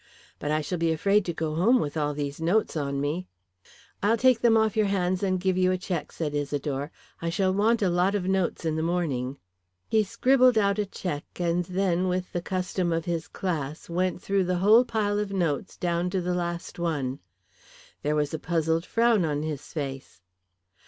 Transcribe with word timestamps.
But 0.39 0.49
I 0.49 0.61
shall 0.61 0.79
be 0.79 0.91
afraid 0.91 1.25
to 1.25 1.31
go 1.33 1.53
home 1.53 1.79
with 1.79 1.95
all 1.95 2.15
these 2.15 2.41
notes 2.41 2.75
on 2.75 2.99
me." 2.99 3.27
"I'll 4.01 4.17
take 4.17 4.41
them 4.41 4.57
off 4.57 4.75
your 4.75 4.87
hands 4.87 5.21
and 5.21 5.39
give 5.39 5.59
you 5.59 5.71
a 5.71 5.77
cheque," 5.77 6.11
said 6.11 6.33
Isidore. 6.33 6.91
"I 7.21 7.29
shall 7.29 7.53
want 7.53 7.83
a 7.83 7.89
lot 7.91 8.15
of 8.15 8.27
notes 8.27 8.65
in 8.65 8.75
the 8.75 8.81
morning." 8.81 9.37
He 9.87 10.03
scribbled 10.03 10.57
out 10.57 10.79
a 10.79 10.87
cheque, 10.87 11.39
and 11.39 11.65
then, 11.65 12.07
with 12.07 12.33
the 12.33 12.41
custom 12.41 12.91
of 12.91 13.05
his 13.05 13.27
class, 13.27 13.91
went 13.91 14.19
through 14.23 14.45
the 14.45 14.57
whole 14.57 14.85
pile 14.85 15.19
of 15.19 15.31
notes 15.31 15.77
down 15.77 16.09
to 16.09 16.19
the 16.19 16.33
last 16.33 16.79
one. 16.79 17.19
There 18.01 18.15
was 18.15 18.33
a 18.33 18.39
puzzled 18.39 18.87
frown 18.87 19.23
on 19.23 19.43
his 19.43 19.71
face. 19.71 20.19